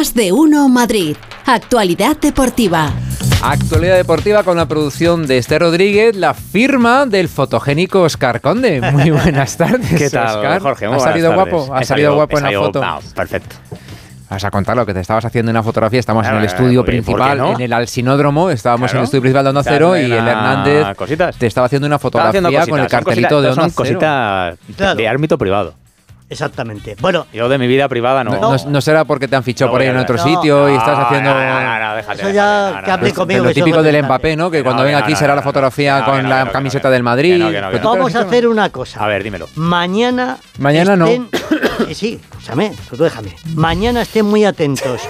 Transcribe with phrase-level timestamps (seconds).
[0.00, 1.14] Más de uno Madrid.
[1.44, 2.90] Actualidad deportiva.
[3.42, 8.80] Actualidad deportiva con la producción de Esther Rodríguez, la firma del fotogénico Oscar Conde.
[8.92, 9.92] Muy buenas tardes.
[9.98, 10.62] ¿Qué tal, Oscar?
[10.62, 10.88] Jorge?
[10.88, 11.52] Muy ¿Ha salido tardes.
[11.52, 11.74] guapo?
[11.74, 12.80] ¿Ha salido guapo en la foto?
[12.82, 13.56] no, perfecto.
[14.30, 16.00] Vas a contar lo que te estabas haciendo una fotografía.
[16.00, 17.52] Estamos en el estudio ¿por qué principal, no?
[17.52, 18.48] en el Alcinódromo.
[18.48, 21.36] Estábamos en el estudio principal de Onda Cero y en el Hernández cositas.
[21.36, 23.84] te estaba haciendo una fotografía haciendo con el cositas, son cartelito de cositas- Onda Son
[23.84, 24.56] Cero.
[24.64, 25.74] cositas de ámbito privado.
[26.30, 26.96] Exactamente.
[27.00, 28.30] Bueno, Yo de mi vida privada no.
[28.30, 30.76] No, no- no será porque te han fichado No por ahí en otro sitio y
[30.76, 31.34] estás haciendo...
[31.34, 33.14] No, no, no, déjate, Eso ya que hable no.
[33.14, 33.44] conmigo.
[33.44, 34.02] lo típico del.
[34.04, 34.50] Mbappé, ¿no?
[34.50, 37.02] Que cuando no, venga aquí no, será no, la fotografía no, con la camiseta del
[37.02, 37.42] Madrid.
[37.82, 39.04] Vamos a hacer una cosa.
[39.04, 39.48] A ver, dímelo.
[39.56, 40.38] Mañana.
[40.58, 41.06] Mañana no.
[41.06, 41.28] estén-
[41.94, 43.34] sí, escúchame, tú déjame.
[43.56, 45.00] Mañana estén muy atentos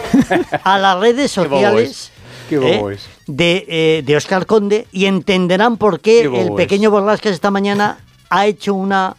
[0.65, 2.13] a las redes sociales.
[2.49, 7.33] Qué bobo eh, de, eh, de Oscar Conde y entenderán por qué, el pequeño Borrascas
[7.33, 9.15] esta mañana ha hecho una,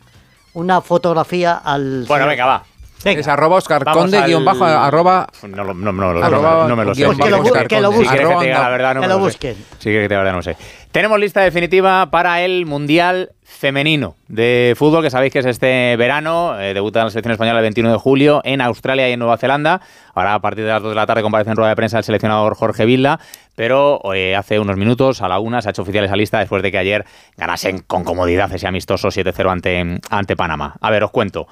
[0.53, 2.05] una fotografía al.
[2.07, 2.63] Bueno, venga, va.
[3.03, 3.19] Venga.
[3.21, 6.67] Es arroba Oscar Vamos Conde al- guion bajo arroba No, lo- no, no, lo- Arroba
[6.67, 7.03] no me lo sé.
[7.05, 7.91] Pues que lo bajo bu- Oscar que lo.
[7.91, 8.11] Si busquen.
[8.15, 9.25] quieres que te diga la verdad, no que me lo sé.
[9.25, 9.55] busquen.
[9.79, 10.55] Sí que de verdad no sé.
[10.91, 16.59] Tenemos lista definitiva para el Mundial Femenino de fútbol, que sabéis que es este verano.
[16.59, 19.37] Eh, debuta en la selección española el 21 de julio en Australia y en Nueva
[19.37, 19.79] Zelanda.
[20.13, 22.03] Ahora a partir de las 2 de la tarde comparece en rueda de prensa el
[22.03, 23.21] seleccionador Jorge Vilda,
[23.55, 26.61] pero eh, hace unos minutos, a la una, se ha hecho oficial esa lista después
[26.61, 27.05] de que ayer
[27.37, 30.75] ganasen con comodidad ese amistoso 7-0 ante, ante Panamá.
[30.81, 31.47] A ver, os cuento.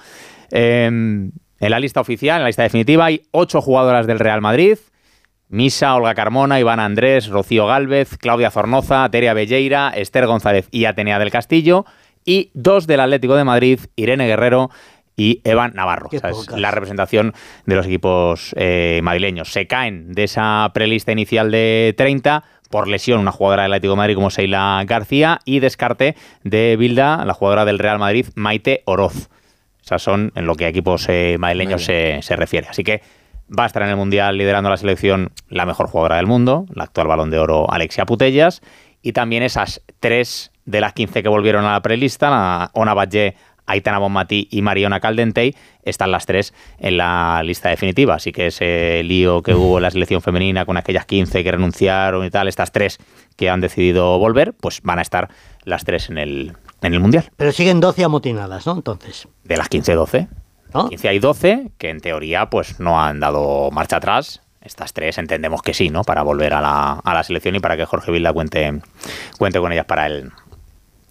[0.51, 4.77] Eh, en la lista oficial, en la lista definitiva, hay ocho jugadoras del Real Madrid.
[5.49, 11.17] Misa, Olga Carmona, Iván Andrés, Rocío Gálvez, Claudia Zornoza, Teria Belleira, Esther González y Atenea
[11.19, 11.85] del Castillo.
[12.23, 14.69] Y dos del Atlético de Madrid, Irene Guerrero
[15.15, 16.09] y Evan Navarro.
[16.09, 16.59] Qué O sea, es pocas.
[16.59, 17.33] la representación
[17.65, 19.51] de los equipos eh, madrileños.
[19.51, 23.97] Se caen de esa prelista inicial de 30 por lesión una jugadora del Atlético de
[23.97, 29.29] Madrid como Seila García y descarte de Bilda, la jugadora del Real Madrid, Maite Oroz.
[29.83, 32.67] Esas son en lo que a equipos eh, madrileños se, se refiere.
[32.69, 33.01] Así que
[33.57, 36.83] va a estar en el Mundial liderando la selección la mejor jugadora del mundo, la
[36.83, 38.61] actual balón de oro Alexia Putellas,
[39.01, 43.35] y también esas tres de las 15 que volvieron a la prelista, la Ona Batlle,
[43.65, 48.15] Aitana Bonmatí y Mariona Caldentey, están las tres en la lista definitiva.
[48.15, 52.25] Así que ese lío que hubo en la selección femenina con aquellas 15 que renunciaron
[52.25, 52.97] y tal, estas tres
[53.35, 55.29] que han decidido volver, pues van a estar
[55.63, 57.29] las tres en el, en el Mundial.
[57.37, 58.73] Pero siguen 12 amotinadas, ¿no?
[58.73, 59.27] Entonces.
[59.43, 60.27] De las 15-12.
[60.73, 60.89] ¿No?
[60.89, 64.41] 15 hay 12 que en teoría pues no han dado marcha atrás.
[64.61, 66.03] Estas tres entendemos que sí, ¿no?
[66.03, 68.81] Para volver a la, a la selección y para que Jorge Vilda cuente,
[69.37, 70.31] cuente con ellas para el...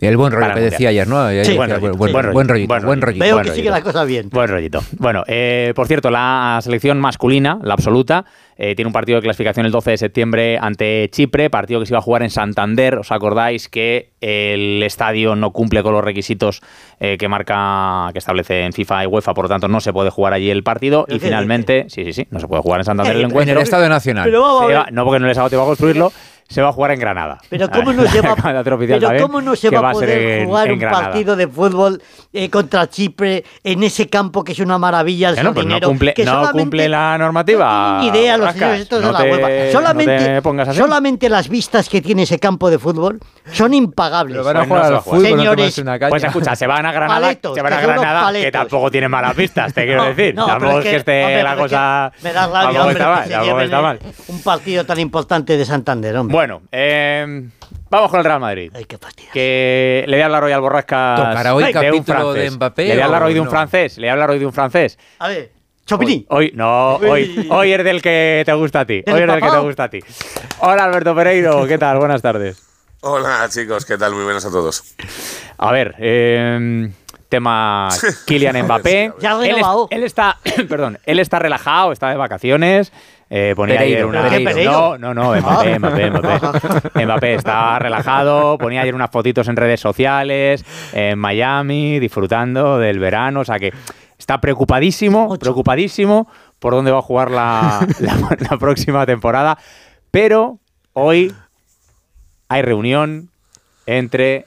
[0.01, 1.29] El buen rollo que decía ayer, ¿no?
[1.45, 1.57] Sí.
[1.57, 2.13] Buen rollito, buen, sí.
[2.15, 3.25] buen- buen rollito, Buen buen rollito.
[3.25, 3.55] Veo buen que rollito.
[3.63, 4.29] sigue la cosa bien.
[4.31, 4.81] Buen rollito.
[4.99, 8.25] Bueno, eh, por cierto, la selección masculina, la absoluta,
[8.57, 11.93] eh, tiene un partido de clasificación el 12 de septiembre ante Chipre, partido que se
[11.93, 12.97] iba a jugar en Santander.
[12.99, 16.61] ¿Os acordáis que el estadio no cumple con los requisitos
[17.01, 20.11] eh, que marca, que establece en FIFA y UEFA, por lo tanto no se puede
[20.11, 22.85] jugar allí el partido ¿Pero y finalmente, sí, sí, sí, no se puede jugar en
[22.85, 23.25] Santander el ¿Qué?
[23.25, 23.57] En encuentro.
[23.57, 24.25] el Estadio Nacional.
[24.25, 24.77] Pero vamos a Se ver.
[24.79, 26.13] va- no porque no les ha dado tiempo a construirlo,
[26.49, 27.39] se va a jugar en Granada.
[27.51, 30.11] Pero cómo no se va, pero también cómo no se va a poder
[30.41, 31.05] en- jugar en un Granada.
[31.05, 35.55] partido de fútbol eh, contra Chipre en ese campo que es una maravilla el Bueno,
[35.55, 37.99] pues no cumple, que no solamente- cumple la normativa.
[38.03, 42.39] No idea los señores estos no de la no Solamente, las vistas que tiene ese
[42.39, 43.21] campo de fútbol
[43.53, 44.33] son impagables.
[44.37, 46.11] Pero van a Pues jugar al fútbol, Señores, tomarse una caña.
[46.11, 49.37] Pues escucha, se van a Granada, Paletos, se van a Granada, que tampoco tiene malas
[49.37, 50.35] vistas, te quiero decir.
[50.35, 52.13] no, tampoco pero es que esté hombre, la cosa.
[52.23, 53.99] Me da rabia, hombre, está que mal, se lleven está mal.
[54.29, 56.38] un partido tan importante de Santander, hombre.
[56.39, 57.49] Bueno, eh,
[57.91, 58.71] vamos con el Real Madrid.
[58.73, 59.29] Ay, qué fastidio.
[59.33, 61.17] Que le voy a hablar hoy al Borrascas.
[61.19, 62.43] ¿Tocará hoy de un capítulo francés.
[62.45, 63.51] de Mbappé Le voy a hablar hoy de un no?
[63.51, 63.99] francés.
[63.99, 64.97] Le voy a hablar hoy de un francés.
[65.19, 65.51] A ver,
[65.85, 66.25] Chopini.
[66.29, 69.03] Hoy, hoy- no, hoy, hoy es del que te gusta a ti.
[69.05, 69.99] ¿Del Hoy es del que te gusta a ti.
[70.61, 71.99] Hola Alberto Pereiro, ¿qué tal?
[71.99, 72.63] Buenas tardes.
[73.01, 74.15] Hola chicos, ¿qué tal?
[74.15, 74.95] Muy buenas a todos.
[75.57, 76.89] A ver, eh,
[77.29, 77.89] tema
[78.27, 79.13] Kylian Mbappé.
[79.21, 82.93] Ya él, es- él está, perdón, él está relajado, está de vacaciones.
[83.31, 84.71] Eh, ponía Pereiro, ayer una.
[84.73, 85.79] No, no, no, Mbappé, Ah.
[85.79, 87.05] Mbappé, Mbappé.
[87.05, 93.41] Mbappé está relajado, ponía ayer unas fotitos en redes sociales, en Miami, disfrutando del verano.
[93.41, 93.73] O sea que
[94.19, 95.41] está preocupadísimo, Ocho.
[95.41, 96.27] preocupadísimo
[96.59, 99.59] por dónde va a jugar la, la- la próxima temporada.
[100.11, 100.59] Pero
[100.95, 101.35] hoy
[102.49, 103.29] hay reunión
[103.85, 104.47] entre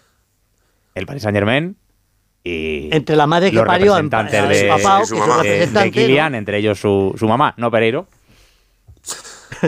[0.95, 1.77] el Paris Saint Germain
[2.44, 4.00] y Entre la madre que parió a
[4.64, 5.44] de, papá, y que su mamá.
[5.44, 5.60] de- de
[6.32, 6.38] ¿no?
[6.38, 8.08] entre ellos su, su mamá, no Pereiro.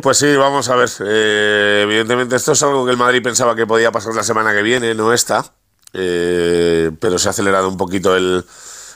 [0.01, 0.89] Pues sí, vamos a ver.
[1.05, 4.61] Eh, evidentemente esto es algo que el Madrid pensaba que podía pasar la semana que
[4.63, 5.45] viene, no está.
[5.93, 8.43] Eh, pero se ha acelerado un poquito el,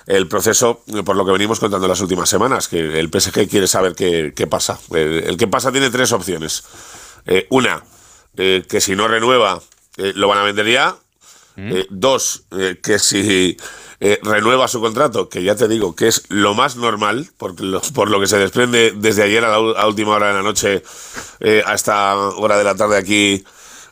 [0.08, 3.68] el proceso eh, por lo que venimos contando las últimas semanas, que el PSG quiere
[3.68, 4.80] saber qué, qué pasa.
[4.92, 6.64] El, el que pasa tiene tres opciones.
[7.28, 7.84] Eh, una,
[8.38, 9.62] eh, que si no renueva,
[9.98, 10.96] eh, lo van a vender ya.
[11.58, 13.58] Eh, dos, eh, que si
[14.00, 17.82] eh, renueva su contrato, que ya te digo que es lo más normal, por lo,
[17.96, 20.84] por lo que se desprende desde ayer a la a última hora de la noche
[21.40, 23.44] eh, a esta hora de la tarde aquí.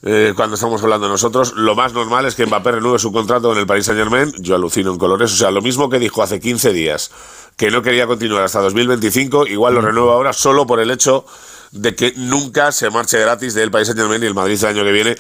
[0.04, 3.58] eh, cuando estamos hablando nosotros, lo más normal es que Mbappé renueve su contrato con
[3.58, 4.32] el Paris Saint Germain.
[4.40, 5.34] Yo alucino en colores.
[5.34, 7.10] O sea, lo mismo que dijo hace 15 días
[7.58, 11.26] que no quería continuar hasta 2025, igual lo renueva ahora solo por el hecho
[11.72, 14.84] de que nunca se marche gratis del Paris Saint Germain y el Madrid el año
[14.84, 15.16] que viene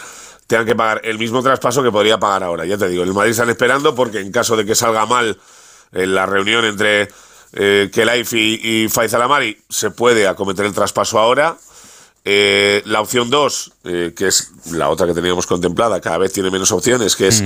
[0.47, 2.65] tengan que pagar el mismo traspaso que podría pagar ahora.
[2.65, 5.37] Ya te digo, el Madrid están esperando porque en caso de que salga mal
[5.91, 7.09] en la reunión entre
[7.53, 11.57] eh, Kelaif y, y Faisal Amari, se puede acometer el traspaso ahora.
[12.27, 16.71] Eh, la opción 2, que es la otra que teníamos contemplada, cada vez tiene menos
[16.71, 17.43] opciones, que es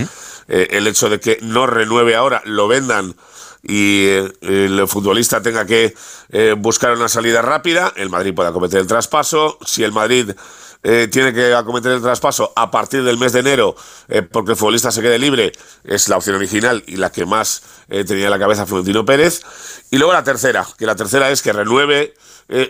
[0.49, 3.15] eh, el hecho de que no renueve ahora, lo vendan
[3.61, 5.93] y eh, el futbolista tenga que
[6.29, 9.57] eh, buscar una salida rápida, el Madrid puede acometer el traspaso.
[9.65, 10.31] Si el Madrid
[10.81, 13.75] eh, tiene que acometer el traspaso a partir del mes de enero,
[14.07, 15.51] eh, porque el futbolista se quede libre,
[15.83, 19.41] es la opción original y la que más eh, tenía en la cabeza Florentino Pérez.
[19.91, 22.13] Y luego la tercera, que la tercera es que renueve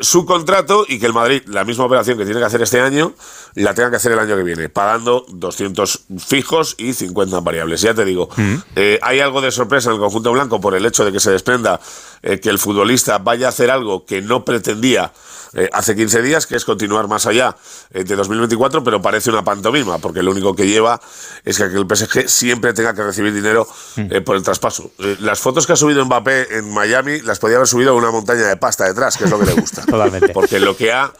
[0.01, 3.13] su contrato y que el Madrid, la misma operación que tiene que hacer este año,
[3.55, 7.81] la tenga que hacer el año que viene, pagando 200 fijos y 50 variables.
[7.81, 8.29] Ya te digo,
[8.75, 11.31] eh, hay algo de sorpresa en el conjunto blanco por el hecho de que se
[11.31, 11.79] desprenda
[12.21, 15.11] eh, que el futbolista vaya a hacer algo que no pretendía
[15.53, 17.55] eh, hace 15 días, que es continuar más allá
[17.91, 21.01] eh, de 2024, pero parece una pantomima, porque lo único que lleva
[21.43, 23.67] es que el PSG siempre tenga que recibir dinero
[23.97, 24.91] eh, por el traspaso.
[25.19, 28.43] Las fotos que ha subido Mbappé en Miami las podía haber subido con una montaña
[28.43, 29.81] de pasta detrás, que es lo que le gusta.
[29.85, 30.29] Totalmente.
[30.29, 31.13] Porque lo que ha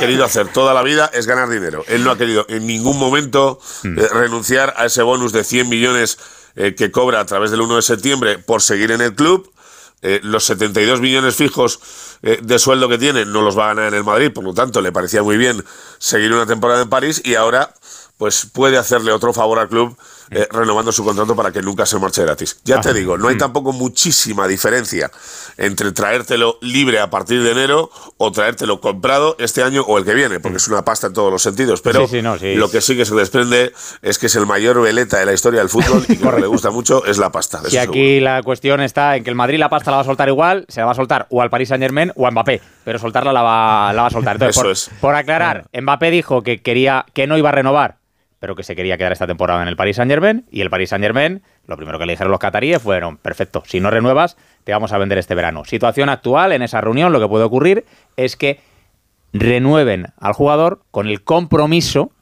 [0.00, 1.84] querido hacer toda la vida es ganar dinero.
[1.86, 6.18] Él no ha querido en ningún momento eh, renunciar a ese bonus de 100 millones
[6.76, 9.48] que cobra a través del 1 de septiembre por seguir en el club.
[10.00, 11.80] Eh, los 72 millones fijos
[12.22, 14.54] eh, de sueldo que tiene no los va a ganar en el Madrid, por lo
[14.54, 15.64] tanto le parecía muy bien
[15.98, 17.74] seguir una temporada en París y ahora
[18.16, 19.96] pues puede hacerle otro favor al club
[20.30, 22.60] eh, renovando su contrato para que nunca se marche gratis.
[22.64, 25.10] Ya te digo, no hay tampoco muchísima diferencia
[25.56, 30.14] entre traértelo libre a partir de enero o traértelo comprado este año o el que
[30.14, 31.80] viene, porque es una pasta en todos los sentidos.
[31.82, 32.54] Pero Sí, sí, no, sí.
[32.54, 33.72] lo que sí que se desprende
[34.02, 36.40] es que es el mayor veleta de la historia del fútbol y que lo que
[36.40, 37.60] le gusta mucho es la pasta.
[37.66, 37.90] Y seguro.
[37.90, 40.64] aquí la cuestión está en que el Madrid la pasta la va a soltar igual,
[40.68, 43.32] se la va a soltar o al Paris Saint Germain o a Mbappé, pero soltarla
[43.32, 44.36] la va, la va a soltar.
[44.36, 44.90] Entonces, Eso por, es.
[45.00, 47.96] por aclarar, Mbappé dijo que quería que no iba a renovar,
[48.40, 50.90] pero que se quería quedar esta temporada en el Paris Saint Germain y el Paris
[50.90, 54.72] Saint Germain, lo primero que le dijeron los cataríes fueron, perfecto, si no renuevas, te
[54.72, 55.64] vamos a vender este verano.
[55.64, 57.84] Situación actual en esa reunión, lo que puede ocurrir
[58.16, 58.60] es que
[59.32, 62.12] renueven al jugador con el compromiso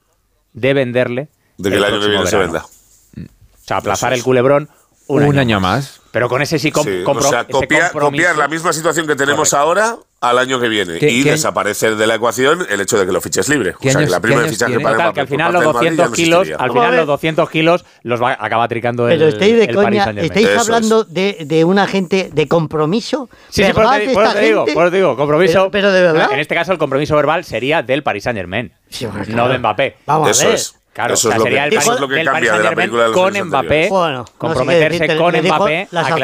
[0.52, 1.28] de venderle
[1.58, 2.64] de que el, año que viene se venda.
[2.64, 4.68] O sea, aplazar el culebrón
[5.06, 6.00] un, Un, año, año más.
[6.02, 6.05] más.
[6.16, 8.22] Pero con ese sí com- Sí, compro- o sea, ese copiar, compromiso.
[8.24, 9.56] copiar la misma situación que tenemos Correcto.
[9.58, 13.12] ahora al año que viene ¿Qué- y desaparecer de la ecuación el hecho de que
[13.12, 13.72] lo fiches libre.
[13.72, 14.82] O ¿Qué sea, años- que la qué prima de años fichaje tiene?
[14.82, 16.96] para Total, Mbappé que al final los del Madrid ya 200 no kilos, al final
[16.96, 20.22] los 200 kilos los va a acabar tricando el Pero estáis de el Paris coña,
[20.22, 23.28] estáis Eso hablando de, de un agente de compromiso.
[23.50, 24.72] Sí, sí, por te, por te digo, gente?
[24.74, 25.52] por te digo, compromiso.
[25.52, 26.32] Pero, pero de verdad.
[26.32, 29.48] En este caso, el compromiso verbal sería del Paris Saint Germain, Sí, no claro.
[29.50, 29.96] de Mbappé.
[30.06, 30.54] Vamos Eso a ver.
[30.54, 30.74] es.
[30.96, 32.64] Claro, eso o sea, es lo sería que, el eso es lo que cambia de
[32.64, 33.88] la película de los con Mbappé.
[33.90, 35.88] Bueno, no sé comprometerse con Mbappé.
[35.92, 36.14] a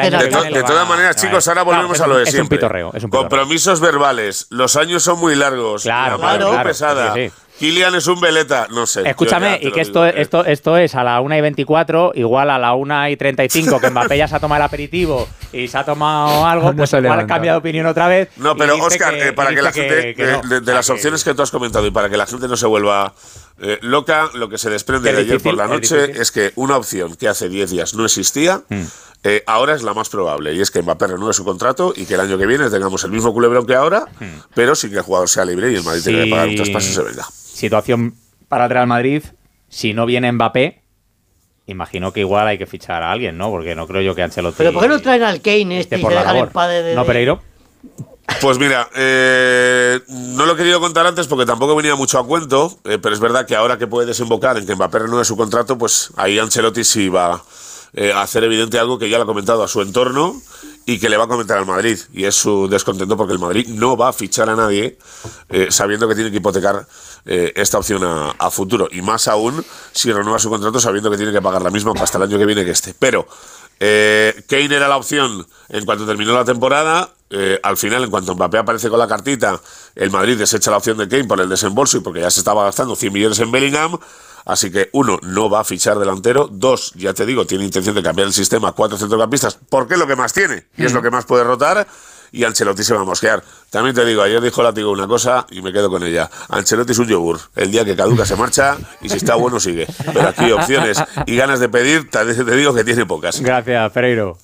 [0.51, 2.57] De, todas maneras, chicos, ahora volvemos a un- lo de es un siempre.
[2.57, 3.29] pitorreo, es un pitorreo.
[3.29, 4.47] Compromisos verbales.
[4.49, 5.83] Los años son muy largos.
[5.83, 7.13] Claro, la claro, muy claro, pesada.
[7.13, 7.33] sí, sí.
[7.59, 8.65] Kilian es un veleta.
[8.71, 9.07] No sé.
[9.07, 10.21] Escúchame, y que esto, digo, eh.
[10.23, 13.91] esto, esto es a la 1 y 24, igual a la 1 y 35, que
[13.91, 16.97] Mbappé ya se ha tomado el aperitivo y se ha tomado algo, No pues se
[16.97, 18.29] ha igual cambia de opinión otra vez.
[18.37, 20.49] No, pero Oscar, que- eh, para que la gente, que eh, no.
[20.49, 22.65] de, sea, las opciones que tú has comentado y para que la gente no se
[22.65, 23.13] vuelva
[23.59, 26.77] eh, loca, lo que se desprende Es de ayer por la noche es que una
[26.77, 28.83] opción que hace 10 días no existía, Hmm.
[29.23, 32.15] eh, ahora es la más probable y es que Mbappé renueve su contrato y que
[32.15, 34.39] el año que viene tengamos el mismo culebrón que ahora, Hmm.
[34.55, 36.31] pero sin que el jugador sea libre y el Madrid tenga que Sí.
[36.31, 37.23] pagar un traspaso y se venga.
[37.31, 38.15] Situación
[38.49, 39.23] para el Real Madrid,
[39.69, 40.81] si no viene Mbappé,
[41.67, 43.49] imagino que igual hay que fichar a alguien, ¿no?
[43.49, 46.01] Porque no creo yo que Ancelotti Pero ¿por qué no traen al Kane este y
[46.01, 47.41] por se la dejan paz de, de- ¿No, Pereiro?
[48.41, 52.77] Pues mira, eh, no lo he querido contar antes porque tampoco venía mucho a cuento,
[52.85, 55.77] eh, pero es verdad que ahora que puede desembocar en que Mbappé renueve su contrato,
[55.77, 57.43] pues ahí Ancelotti sí va
[57.93, 60.41] eh, a hacer evidente algo que ya lo ha comentado a su entorno
[60.85, 61.99] y que le va a comentar al Madrid.
[62.13, 64.97] Y es su descontento porque el Madrid no va a fichar a nadie
[65.49, 66.87] eh, sabiendo que tiene que hipotecar
[67.25, 68.89] esta opción a, a futuro.
[68.91, 69.63] Y más aún
[69.93, 72.45] si renueva su contrato sabiendo que tiene que pagar la misma hasta el año que
[72.45, 72.93] viene que este.
[72.93, 73.25] Pero
[73.79, 77.09] Kane era la opción en cuanto terminó la temporada.
[77.35, 79.59] Eh, al final, en cuanto Mbappé aparece con la cartita,
[79.95, 82.63] el Madrid desecha la opción de Kane por el desembolso y porque ya se estaba
[82.65, 83.97] gastando 100 millones en Bellingham.
[84.45, 86.47] Así que, uno, no va a fichar delantero.
[86.51, 89.99] Dos, ya te digo, tiene intención de cambiar el sistema a cuatro centrocampistas porque es
[89.99, 91.87] lo que más tiene y es lo que más puede rotar.
[92.33, 93.41] Y Ancelotti se va a mosquear.
[93.69, 96.29] También te digo, ayer dijo Látigo una cosa y me quedo con ella.
[96.49, 97.39] Ancelotti es un yogur.
[97.55, 99.87] El día que caduca se marcha y si está bueno sigue.
[100.13, 103.39] Pero aquí opciones y ganas de pedir, te te digo que tiene pocas.
[103.39, 104.37] Gracias, Pereiro.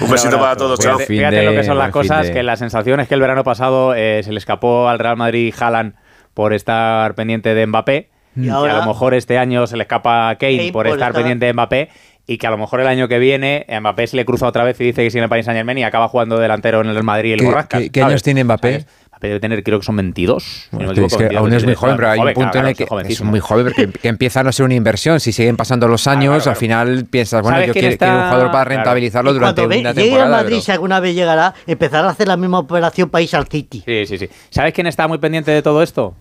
[0.00, 0.98] Un besito para todos, chao.
[0.98, 3.20] Fíjate, fíjate de- lo que son las cosas, de- que la sensación es que el
[3.20, 5.94] verano pasado eh, se le escapó al Real Madrid Haaland
[6.34, 8.10] por estar pendiente de Mbappé.
[8.36, 10.86] Y Y, ahora- a lo mejor este año se le escapa a Kane, Kane por
[10.86, 11.90] por estar estar- pendiente de Mbappé.
[12.30, 14.62] Y que a lo mejor el año que viene a Mbappé se le cruza otra
[14.62, 16.88] vez y dice que sigue en el Paris Saint Germain y acaba jugando delantero en
[16.88, 17.82] el Madrid y el ¿Qué- Borrascas.
[17.90, 18.70] qué- años tiene Mbappé?
[18.82, 18.86] ¿Sabes?
[19.08, 20.42] Mbappé debe tener, creo que son 22.
[20.44, 22.24] si no me Es equivoco, que 22, aún es muy 23, joven, pero hay un
[22.26, 24.74] punto claro, en el que es muy joven, porque que empieza a no ser una
[24.74, 25.20] inversión.
[25.20, 26.50] Si siguen pasando los años, claro, claro.
[26.50, 28.04] al final piensas, bueno, ¿Sabes yo quiero, está?
[28.06, 30.30] quiero un jugador para rentabilizarlo durante una llegue a temporada.
[30.30, 33.82] Madrid, pero- si alguna vez llegará, empezará a hacer la misma operación país al City.
[33.86, 34.28] Sí, sí, sí.
[34.50, 36.14] ¿Sabes quién está muy pendiente de todo esto?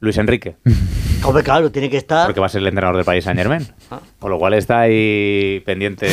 [0.00, 0.56] Luis Enrique.
[1.24, 2.26] Hombre, claro, tiene que estar.
[2.26, 3.66] Porque va a ser el entrenador del Paris Saint Germain.
[4.20, 6.06] Con lo cual está ahí pendiente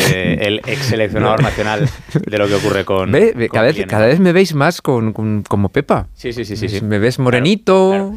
[0.48, 1.88] el ex seleccionador nacional
[2.25, 3.12] de lo que ocurre con.
[3.12, 6.08] Ve, ve, con cada, vez, Kylian cada vez me veis más con, con- como Pepa.
[6.15, 6.68] Sí, sí, sí, sí.
[6.70, 6.82] sí.
[6.82, 8.15] Me ves morenito Claro.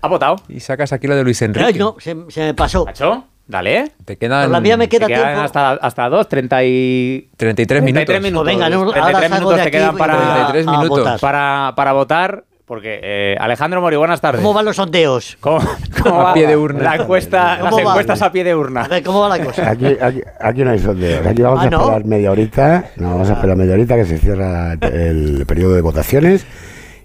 [0.00, 0.36] ¿Ha votado?
[0.48, 1.78] y sacas aquí lo de Luis Ay, Enrique.
[1.78, 2.86] no, se, se me pasó.
[2.86, 3.24] ¿Macho?
[3.46, 3.92] Dale.
[4.06, 5.42] Te quedan Por la mía me Te queda quedan tiempo.
[5.42, 7.28] hasta, hasta dos, 30 y...
[7.36, 8.06] 33 minutos.
[8.06, 8.44] 33 minutos.
[8.44, 10.70] Pues venga, no, ahora 33 salgo minutos de te quedan para, voy a- 33 a
[10.70, 10.98] minutos.
[10.98, 11.20] votar.
[11.20, 12.44] para, para votar.
[12.72, 14.40] Porque eh, Alejandro Mori, buenas tardes.
[14.40, 15.36] ¿Cómo van los sondeos?
[15.40, 15.60] ¿Cómo,
[16.02, 16.82] cómo A va pie de urna.
[16.82, 17.90] La encuesta, ¿Cómo las va?
[17.90, 18.88] encuestas a pie de A urna.
[18.88, 19.68] ver, ¿cómo va la cosa?
[19.72, 21.26] Aquí, aquí, aquí no hay sondeos.
[21.26, 21.80] Aquí vamos Ah, a ¿no?
[21.82, 22.86] esperar media horita.
[22.96, 26.46] No, vamos a esperar media horita que se cierra el periodo de votaciones.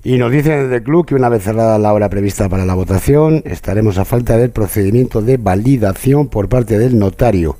[0.05, 2.73] Y nos dicen desde el club que una vez cerrada la hora prevista para la
[2.73, 7.57] votación, estaremos a falta del procedimiento de validación por parte del notario.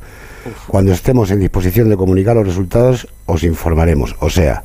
[0.69, 4.15] Cuando estemos en disposición de comunicar los resultados, os informaremos.
[4.21, 4.63] O sea,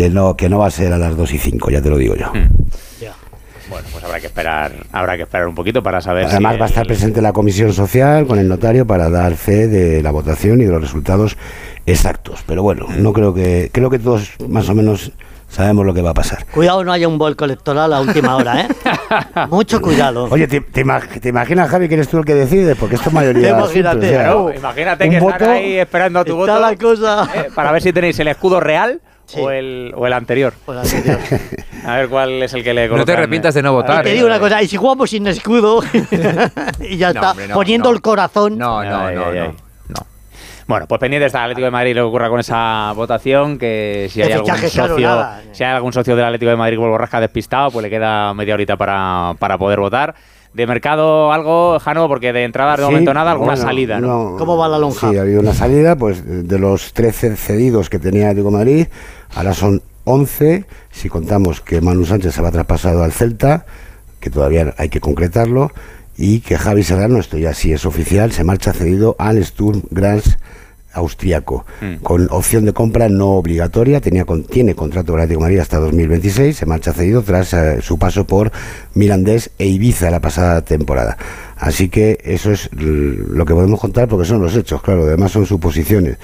[0.00, 1.98] que no, que no va a ser a las 2 y 5, ya te lo
[1.98, 2.32] digo yo.
[2.98, 3.12] Ya.
[3.68, 6.64] Bueno, pues habrá que esperar, habrá que esperar un poquito para saber Además si va
[6.64, 10.10] a estar el- presente la comisión social con el notario para dar fe de la
[10.10, 11.36] votación y de los resultados
[11.84, 12.40] exactos.
[12.46, 15.12] Pero bueno, no creo que creo que todos más o menos
[15.50, 16.46] sabemos lo que va a pasar.
[16.46, 18.68] Cuidado no haya un vuelco electoral a última hora, ¿eh?
[19.50, 20.28] Mucho cuidado.
[20.30, 22.74] Oye, ¿te, te imag- te imaginas, Javi, que eres tú el que decides?
[22.78, 23.50] Porque esto es mayoría.
[23.50, 24.44] Imagínate, simple, o sea, claro.
[24.46, 27.28] Claro, imagínate que voto- están ahí esperando tu Está voto la cosa.
[27.36, 29.00] eh, para ver si tenéis el escudo real
[29.30, 29.40] Sí.
[29.40, 30.52] o, el, o el anterior.
[31.86, 33.58] A ver cuál es el que le No te arrepientas eh.
[33.58, 34.02] de no Y votar.
[34.02, 34.14] te eh.
[34.14, 35.82] digo una cosa, y si jugamos sin escudo
[36.80, 37.94] y ya No, está, hombre, no, poniendo no.
[37.94, 38.58] el corazón.
[38.58, 39.69] No, no, no, no.
[40.70, 40.74] No.
[40.74, 44.08] Bueno, pues pendiente está el Atlético de Madrid lo que ocurra con esa votación, que
[44.10, 47.70] si hay algún socio, si hay algún socio del Atlético de Madrid que borrasca despistado,
[47.70, 50.14] pues le queda media horita para, para poder votar.
[50.52, 54.34] De mercado algo, Jano, porque de entrada de Sí, momento nada, alguna bueno, salida, ¿no?
[54.36, 55.08] ¿Cómo va la lonja?
[55.10, 58.86] Sí, ha habido una salida, pues de los 13 cedidos que tenía Atlético de Madrid,
[59.36, 63.64] ahora son 11, si contamos que Manu Sánchez se va traspasado al Celta,
[64.18, 65.70] que todavía hay que concretarlo,
[66.16, 70.36] y que Javi Serrano, esto ya sí es oficial, se marcha cedido al Sturm Graz
[70.92, 71.94] austriaco, Mm.
[72.02, 76.56] con opción de compra no obligatoria, tenía con- tiene contrato con Atlético Madrid hasta 2026,
[76.56, 78.50] se marcha cedido tras eh, su paso por
[78.94, 81.16] Mirandés e Ibiza la pasada temporada.
[81.56, 85.46] Así que eso es lo que podemos contar porque son los hechos, claro, además son
[85.46, 86.16] suposiciones.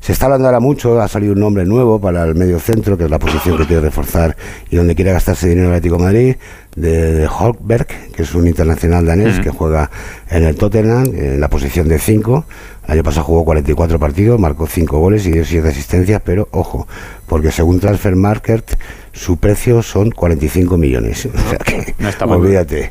[0.00, 3.04] Se está hablando ahora mucho, ha salido un nombre nuevo para el medio centro, que
[3.04, 4.36] es la posición que quiere reforzar
[4.70, 6.36] y donde quiere gastarse dinero el Atlético de Madrid,
[6.76, 9.90] de, Holkberg, que es un internacional danés que juega
[10.30, 12.44] en el Tottenham, en la posición de 5.
[12.88, 16.88] El año pasado jugó 44 partidos, marcó 5 goles y dio 7 asistencias, pero ojo,
[17.26, 18.64] porque según Transfer Market
[19.12, 21.26] su precio son 45 millones.
[21.34, 22.40] O sea que, no está mal.
[22.40, 22.90] olvídate.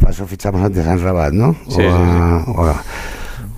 [0.00, 1.56] Para eso fichamos antes a Rabat, ¿no?
[1.68, 2.84] Sí, o, a, o a-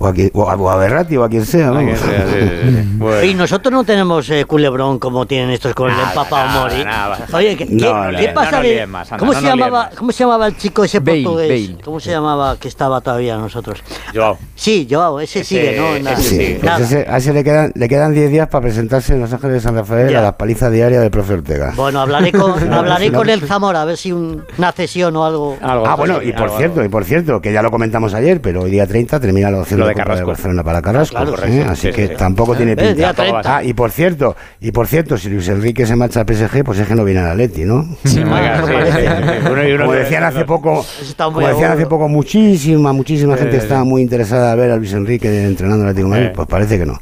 [0.03, 2.39] o a quien- o a- o a Berratti o a quien sea, que ser, sí,
[2.39, 2.89] sí, sí.
[3.03, 3.23] Bueno.
[3.23, 6.83] Y nosotros no tenemos eh, culebrón como tienen estos con Nada, el empapado nada, Mori.
[6.85, 7.17] nada.
[7.33, 9.89] Oye, ¿qué, No, qué- no, qué no pasa más, anda, ¿cómo, no se llamaba.
[9.97, 11.69] ¿Cómo se llamaba el chico ese Bale, portugués?
[11.69, 11.83] Bale.
[11.83, 13.81] ¿Cómo se llamaba que estaba todavía nosotros?
[14.13, 14.37] Joao.
[14.55, 15.99] Sí, Joao, ese, Ese- sigue, ¿no?
[15.99, 16.17] Nada.
[16.19, 16.59] ese sigue.
[16.61, 19.55] pues ese- a ese le quedan, le quedan 10 días para presentarse en Los Ángeles
[19.55, 20.19] de San Rafael Ya.
[20.19, 21.73] a la paliza diaria del profe Ortega.
[21.75, 25.57] Bueno, hablaré con, hablaré con el Zamora a ver si un- una cesión o algo.
[25.61, 28.61] Algo, Ah, bueno, y por cierto, y por cierto, que ya lo comentamos ayer, pero
[28.61, 30.27] hoy día 30 termina la opción de, de Carrasco.
[30.27, 31.65] Barcelona para Carrasco, Claro, ¿eh?
[31.67, 32.13] así Sí, que sí.
[32.17, 32.93] tampoco tiene Eh, pinta.
[32.93, 33.57] día 30.
[33.57, 36.79] Ah, y por cierto, y por cierto, si Luis Enrique se marcha al PSG, pues
[36.79, 37.21] es que no viene
[37.65, 37.83] ¿no?
[38.03, 38.21] Sí, sí.
[38.23, 40.85] Uno y uno Como decían hace poco,
[41.17, 45.45] como decían hace poco, muchísima, muchísima gente estaba muy interesada a ver a Luis Enrique
[45.45, 46.33] entrenando en el Atlético de Madrid, Eh.
[46.35, 46.99] pues parece que no.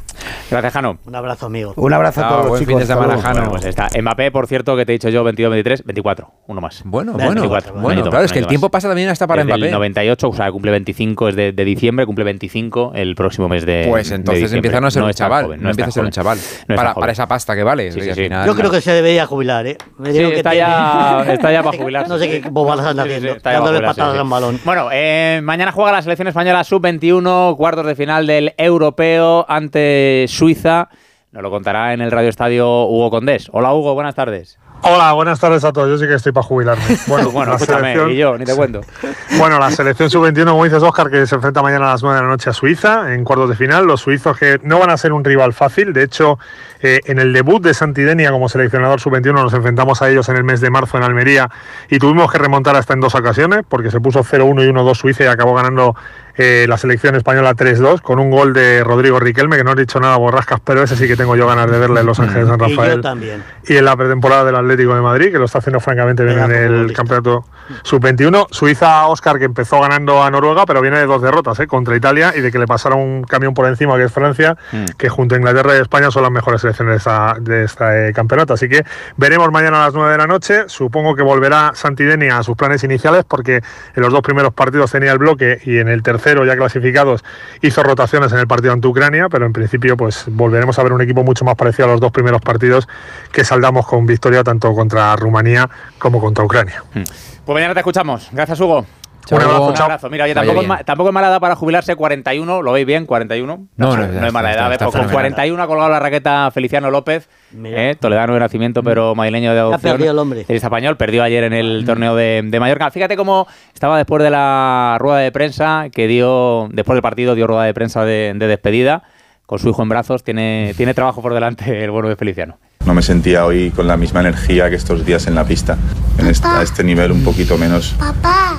[0.51, 1.00] Gracias, Jano.
[1.05, 1.74] Un abrazo, amigo.
[1.77, 2.71] Un abrazo a Chao, todos, buen chicos.
[2.74, 3.17] fin de semana.
[3.19, 3.36] Jano.
[3.36, 3.88] Bueno, pues está.
[4.00, 6.27] Mbappé, por cierto, que te he dicho yo, 22, 23, 24.
[6.48, 6.81] Uno más.
[6.86, 9.60] Bueno, bueno, 24, bueno, claro, es que el tiempo pasa también hasta para Desde el
[9.62, 9.71] Mbappé.
[9.71, 13.85] 98, o sea, cumple 25, es de, de diciembre, cumple 25 el próximo mes de
[13.89, 16.38] Pues entonces empieza a no ser un chaval, joven, no, empieza a ser un chaval.
[16.67, 17.91] No para, para esa pasta que vale.
[17.91, 18.23] Sí, y sí, al sí.
[18.23, 19.77] final- Yo creo que se debería jubilar, ¿eh?
[19.97, 22.09] Me Sí, dijeron que está, ya, está ya para jubilarse.
[22.09, 24.19] No sé qué bobadas anda haciendo, dándole patadas sí.
[24.19, 24.59] al balón.
[24.65, 30.89] Bueno, eh, mañana juega la selección española sub-21, cuartos de final del europeo ante Suiza.
[31.31, 33.47] Nos lo contará en el Radio Estadio Hugo Condés.
[33.53, 34.57] Hola Hugo, buenas tardes.
[34.83, 35.88] Hola, buenas tardes a todos.
[35.89, 36.83] Yo sí que estoy para jubilarme.
[37.07, 38.81] Bueno, bueno selección- y yo, ni te cuento.
[39.38, 42.21] Bueno, la selección sub-21, como dices, Oscar, que se enfrenta mañana a las 9 de
[42.23, 43.85] la noche a Suiza en cuartos de final.
[43.85, 45.93] Los suizos que no van a ser un rival fácil.
[45.93, 46.38] De hecho,
[46.81, 50.43] eh, en el debut de Santidenia como seleccionador sub-21 nos enfrentamos a ellos en el
[50.43, 51.50] mes de marzo en Almería
[51.89, 55.23] y tuvimos que remontar hasta en dos ocasiones porque se puso 0-1 y 1-2 Suiza
[55.23, 55.95] y acabó ganando
[56.41, 60.00] eh, la selección española 3-2 con un gol de Rodrigo Riquelme, que no he dicho
[60.00, 62.60] nada borrascas, pero ese sí que tengo yo ganas de verle en Los Ángeles San
[62.60, 63.43] Y Rafael yo también.
[63.67, 66.51] y en la pretemporada del Atlético de Madrid, que lo está haciendo francamente bien en
[66.51, 67.45] el campeonato
[67.83, 68.48] sub-21.
[68.51, 71.67] Suiza, Oscar, que empezó ganando a Noruega, pero viene de dos derrotas ¿eh?
[71.67, 74.86] contra Italia y de que le pasara un camión por encima, que es Francia, Mm.
[74.98, 78.13] que junto a Inglaterra y España son las mejores selecciones de esta, de esta, eh,
[78.13, 78.53] campeonato.
[78.53, 78.83] Así que
[79.17, 80.63] veremos mañana a las 9 de la noche.
[80.67, 85.12] Supongo que volverá Santidenia a sus planes iniciales, porque en los dos primeros partidos tenía
[85.12, 87.23] el bloque y en el tercero, ya clasificados,
[87.61, 91.01] hizo rotaciones en el partido ante Ucrania, pero en principio pues volveremos a ver un
[91.01, 92.88] equipo mucho más parecido a los dos primeros partidos
[93.31, 96.83] que saldamos con victoria tanto contra Rumanía como contra Ucrania.
[96.93, 98.29] Pues mañana te escuchamos.
[98.31, 98.85] Gracias, Hugo.
[99.29, 100.09] Un abrazo, Un abrazo.
[100.09, 103.05] Mira, oye, tampoco, es ma- tampoco es mala edad para jubilarse 41, ¿lo veis bien?
[103.05, 103.67] 41.
[103.77, 104.71] No, no, no, es está, mala está- edad.
[104.71, 104.73] ¿eh?
[104.73, 105.31] está Pues con fenomenal.
[105.33, 107.29] 41 ha colgado la raqueta Feliciano López.
[107.63, 107.95] ¿eh?
[107.99, 109.93] toledano de nacimiento, pero madrileño de adopción.
[109.93, 110.41] perdió el hombre.
[110.47, 112.89] Es español, perdió ayer en el torneo de, de Mallorca.
[112.91, 117.47] Fíjate cómo estaba después de la rueda de prensa que dio, después del partido, dio
[117.47, 119.03] rueda de prensa de, de despedida.
[119.45, 122.57] Con su hijo en brazos, tiene, tiene trabajo por delante el bueno de Feliciano.
[122.91, 125.77] No me sentía hoy con la misma energía que estos días en la pista.
[126.17, 127.95] En este, a este nivel un poquito menos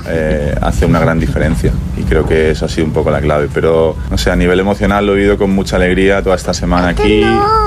[0.07, 1.71] eh, hace una gran diferencia.
[1.95, 3.47] Y creo que eso ha sido un poco la clave.
[3.53, 6.87] Pero no sé, a nivel emocional lo he vivido con mucha alegría toda esta semana
[6.87, 7.21] aquí,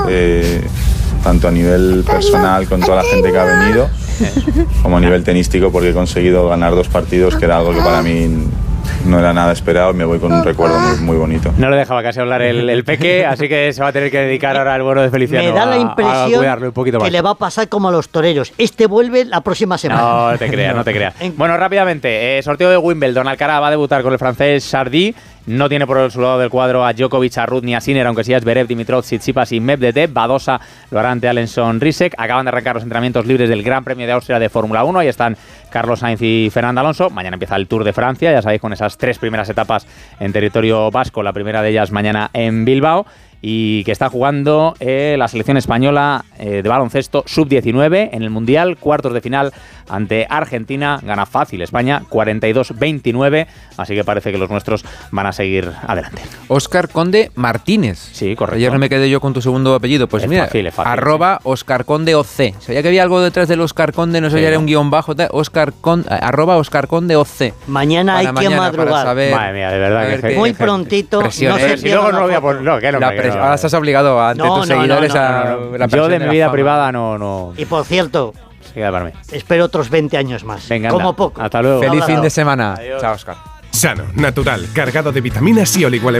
[0.09, 0.61] eh,
[1.23, 3.89] tanto a nivel personal con toda la gente que ha venido,
[4.83, 8.01] como a nivel tenístico porque he conseguido ganar dos partidos que era algo que para
[8.01, 8.27] mí
[9.05, 11.53] no era nada esperado y me voy con un recuerdo muy, muy bonito.
[11.57, 14.19] No le dejaba casi hablar el, el peque, así que se va a tener que
[14.19, 16.99] dedicar ahora el bueno de Feliciano Me da a- la a impresión cuidarlo un poquito
[16.99, 18.53] que le va a pasar como a los toreros.
[18.57, 20.31] Este vuelve la próxima semana.
[20.31, 21.13] No te creas, no te creas.
[21.21, 23.27] En- Bueno, rápidamente, eh, sorteo de Wimbledon.
[23.27, 25.13] Alcaraz va a debutar con el francés Sardi.
[25.45, 28.25] No tiene por su lado del cuadro a Djokovic, a Ruth ni a Sinner, aunque
[28.25, 30.11] sí a Zverev, Dimitrov, Tsitsipas y Medvedev.
[30.11, 30.59] Badosa
[30.91, 32.15] lo hará ante Alenson Risek.
[32.17, 34.99] Acaban de arrancar los entrenamientos libres del Gran Premio de Austria de Fórmula 1.
[34.99, 35.37] Ahí están
[35.69, 37.09] Carlos Sainz y Fernando Alonso.
[37.11, 39.85] Mañana empieza el Tour de Francia, ya sabéis, con tres primeras etapas
[40.21, 41.23] en territorio vasco.
[41.23, 43.05] La primera de ellas mañana en Bilbao
[43.41, 48.77] y que está jugando eh, la selección española eh, de baloncesto sub-19 en el Mundial,
[48.77, 49.53] cuartos de final
[49.89, 50.99] ante Argentina.
[51.03, 53.47] Gana fácil España, 42-29,
[53.77, 56.21] así que parece que los nuestros van a seguir adelante.
[56.47, 57.97] Oscar Conde Martínez.
[58.13, 58.57] Sí, correcto.
[58.57, 60.07] Ayer no me quedé yo con tu segundo apellido.
[60.07, 62.59] Pues Es mira, fácil, es fácil, arroba Oscar Conde OC.
[62.59, 64.89] Sabía que había algo detrás del Oscar Conde, no sé Sí, si era un guion
[64.89, 65.15] bajo.
[65.15, 65.29] tal.
[65.31, 67.53] Oscar eh, arroba Oscar Conde OC.
[67.67, 69.05] Mañana Para hay que mañana, para madrugar.
[69.05, 72.25] saber- Madre mía, de verdad que qué- Muy prontito, no se si luego no lo
[72.27, 72.61] voy a poner.
[72.61, 72.99] No, que no,
[73.43, 76.29] Ahora estás obligado ante No, tus no, seguidores no, a no, la Yo de mi
[76.29, 76.53] vida fama.
[76.53, 78.33] privada no, no Y por cierto,
[78.75, 79.11] mí.
[79.31, 80.67] espero otros 20 años más.
[80.69, 81.15] Venga, como anda.
[81.17, 81.41] poco.
[81.41, 81.79] Hasta luego.
[81.81, 82.73] Feliz fin de semana.
[82.73, 83.01] Adiós.
[83.01, 83.35] Chao, Oscar.
[83.69, 86.15] Sano, natural, cargado de vitaminas y oligoelementos.